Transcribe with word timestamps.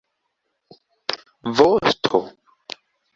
vosto 1.57 2.21